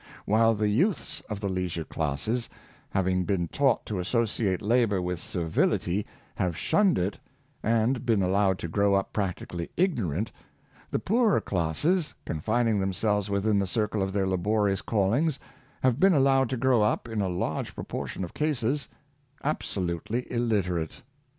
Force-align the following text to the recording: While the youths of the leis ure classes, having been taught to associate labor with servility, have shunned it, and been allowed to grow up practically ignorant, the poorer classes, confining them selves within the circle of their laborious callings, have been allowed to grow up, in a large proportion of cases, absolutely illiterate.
While 0.25 0.55
the 0.55 0.67
youths 0.67 1.21
of 1.29 1.41
the 1.41 1.47
leis 1.47 1.75
ure 1.75 1.85
classes, 1.85 2.49
having 2.89 3.23
been 3.23 3.47
taught 3.47 3.85
to 3.85 3.99
associate 3.99 4.59
labor 4.59 4.99
with 4.99 5.19
servility, 5.19 6.07
have 6.37 6.57
shunned 6.57 6.97
it, 6.97 7.19
and 7.61 8.03
been 8.03 8.23
allowed 8.23 8.57
to 8.57 8.67
grow 8.67 8.95
up 8.95 9.13
practically 9.13 9.69
ignorant, 9.77 10.31
the 10.89 10.97
poorer 10.97 11.39
classes, 11.39 12.15
confining 12.25 12.79
them 12.79 12.93
selves 12.93 13.29
within 13.29 13.59
the 13.59 13.67
circle 13.67 14.01
of 14.01 14.11
their 14.11 14.25
laborious 14.27 14.81
callings, 14.81 15.37
have 15.83 15.99
been 15.99 16.15
allowed 16.15 16.49
to 16.49 16.57
grow 16.57 16.81
up, 16.81 17.07
in 17.07 17.21
a 17.21 17.29
large 17.29 17.75
proportion 17.75 18.23
of 18.23 18.33
cases, 18.33 18.89
absolutely 19.43 20.25
illiterate. 20.31 21.03